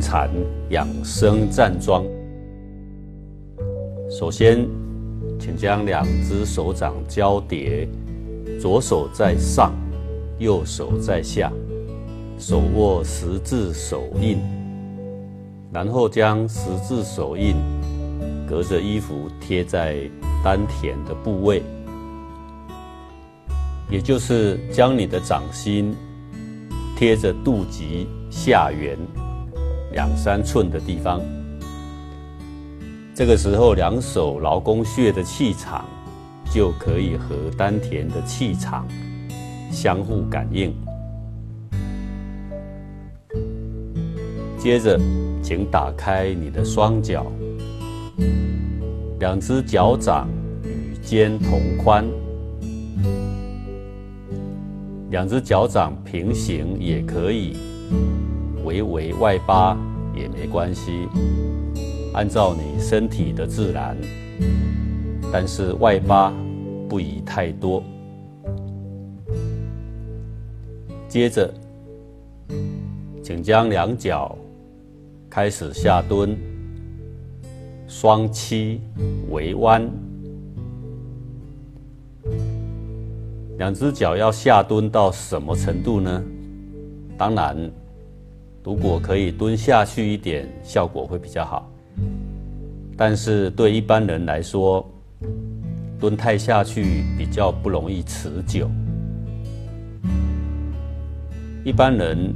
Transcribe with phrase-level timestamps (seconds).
[0.00, 0.30] 禅
[0.70, 2.04] 养生站桩。
[4.10, 4.66] 首先，
[5.38, 7.86] 请将两只手掌交叠，
[8.60, 9.72] 左手在上，
[10.38, 11.52] 右手在下，
[12.38, 14.38] 手握十字手印，
[15.72, 17.54] 然后将十字手印
[18.48, 19.98] 隔着衣服贴在
[20.42, 21.62] 丹田的部位，
[23.88, 25.94] 也就是将你的掌心
[26.96, 28.98] 贴着肚脐下缘。
[29.92, 31.20] 两三寸的地方，
[33.14, 35.84] 这个时候两手劳宫穴的气场
[36.52, 38.86] 就可以和丹田的气场
[39.70, 40.72] 相互感应。
[44.56, 44.98] 接着，
[45.42, 47.26] 请打开你的双脚，
[49.18, 50.28] 两只脚掌
[50.62, 52.04] 与肩同宽，
[55.10, 57.56] 两只脚掌平行也可以。
[58.64, 59.76] 微微外八
[60.14, 61.08] 也没关系，
[62.12, 63.96] 按照你身体的自然，
[65.32, 66.32] 但是外八
[66.88, 67.82] 不宜太多。
[71.08, 71.52] 接着，
[73.22, 74.36] 请将两脚
[75.28, 76.36] 开始下蹲，
[77.88, 78.80] 双膝
[79.30, 79.88] 微弯，
[83.58, 86.22] 两只脚要下蹲到什么程度呢？
[87.16, 87.70] 当然。
[88.70, 91.68] 如果可以蹲下去一点，效果会比较好。
[92.96, 94.88] 但是对一般人来说，
[95.98, 98.70] 蹲太下去比较不容易持久。
[101.64, 102.32] 一般人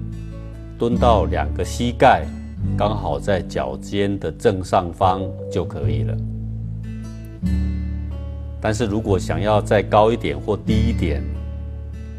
[0.76, 2.26] 蹲到两个膝盖
[2.76, 6.16] 刚好在脚尖的正上方就可以了。
[8.60, 11.22] 但是如果想要再高一点或低一点，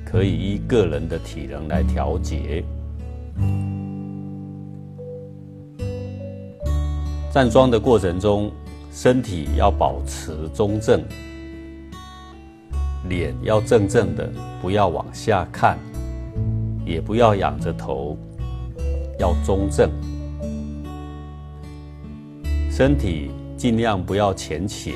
[0.06, 2.64] 可以依个人的体能来调节。
[7.36, 8.50] 站桩的过程中，
[8.94, 11.04] 身体要保持中正，
[13.10, 14.32] 脸要正正的，
[14.62, 15.78] 不要往下看，
[16.86, 18.18] 也不要仰着头，
[19.20, 19.92] 要中正。
[22.72, 24.94] 身体尽量不要前倾，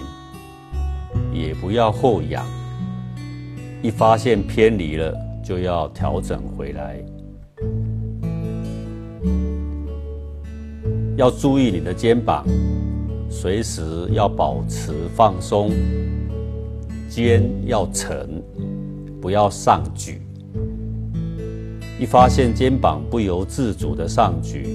[1.33, 2.47] 也不要后仰。
[3.81, 5.13] 一发现偏离了，
[5.43, 7.03] 就要调整回来。
[11.19, 12.45] 要注意你的肩膀，
[13.29, 15.69] 随时要保持放松，
[17.09, 18.41] 肩要沉，
[19.19, 20.21] 不要上举。
[21.99, 24.65] 一发现肩膀不由自主的上举，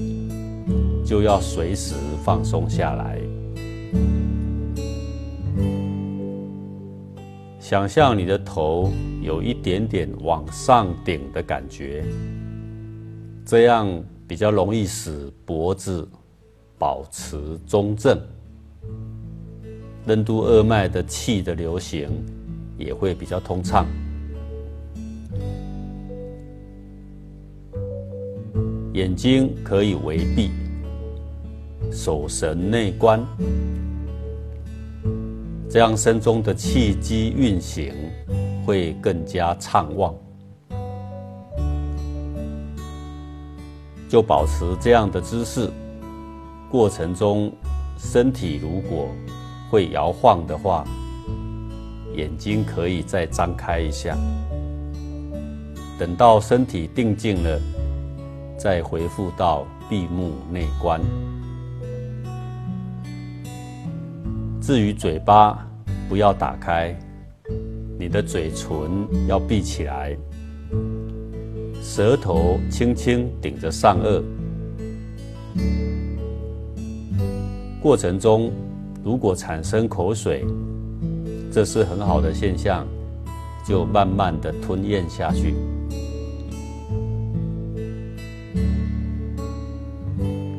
[1.03, 3.19] 就要随时放松下来。
[7.59, 12.05] 想象你的头有一点点往上顶的感觉，
[13.43, 13.89] 这样
[14.27, 16.07] 比较容易使脖子。
[16.77, 18.19] 保持中正，
[20.05, 22.09] 任督二脉的气的流行
[22.77, 23.85] 也会比较通畅。
[28.93, 30.51] 眼睛可以微闭，
[31.91, 33.25] 手神内观，
[35.69, 37.93] 这样身中的气机运行
[38.65, 40.15] 会更加畅旺。
[44.07, 45.69] 就保持这样的姿势。
[46.75, 47.49] 过程中，
[47.97, 49.07] 身体如果
[49.71, 50.83] 会摇晃的话，
[52.17, 54.17] 眼睛可以再张开一下。
[55.97, 57.61] 等到身体定静了，
[58.57, 60.99] 再回复到闭目内观。
[64.59, 65.65] 至于嘴巴，
[66.09, 66.93] 不要打开，
[67.97, 70.13] 你的嘴唇要闭起来，
[71.81, 74.21] 舌头轻轻顶着上颚。
[77.85, 78.51] 过程中，
[79.03, 80.43] 如果产生口水，
[81.51, 82.83] 这是很好的现象，
[83.63, 85.53] 就慢慢的吞咽下去。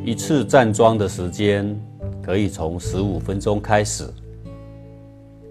[0.04, 1.76] 一次站桩的时间
[2.22, 4.08] 可以从十五分钟开始，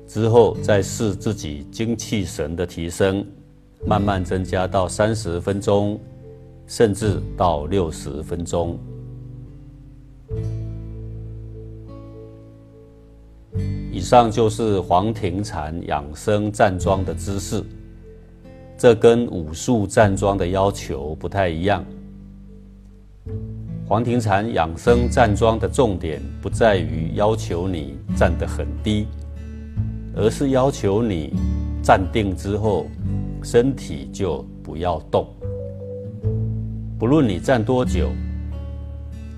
[0.08, 3.28] 之后再试自己精气神的提升，
[3.86, 6.00] 慢慢增加到三十分钟，
[6.68, 8.80] 甚至到六十分钟。
[13.96, 17.64] 以上就是黄庭禅养生站桩的姿势，
[18.78, 21.82] 这跟武术站桩的要求不太一样。
[23.88, 29.08] 黄庭禅养生站桩的重点不在于要求你站得很低，
[30.14, 31.34] 而是要求你
[31.82, 32.88] 站定之后，
[33.44, 35.26] 身体就不要动。
[37.00, 38.10] 不论你站多久，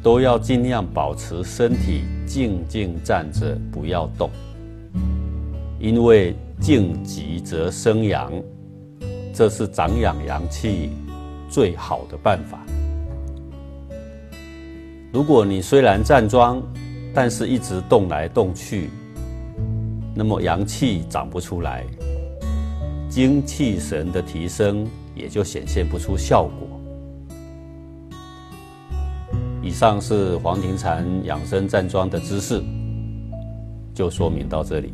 [0.01, 4.31] 都要尽量保持身体静静站着，不要动，
[5.79, 8.31] 因为静极则生阳，
[9.33, 10.89] 这是长养阳气
[11.50, 12.59] 最好的办法。
[15.13, 16.62] 如果你虽然站桩，
[17.13, 18.89] 但是一直动来动去，
[20.15, 21.85] 那么阳气长不出来，
[23.07, 24.85] 精气神的提升
[25.15, 26.68] 也就显现不出效果。
[29.62, 32.63] 以上是黄庭禅养生站桩的知识，
[33.94, 34.94] 就说明到这里。